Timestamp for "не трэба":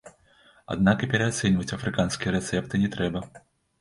2.85-3.27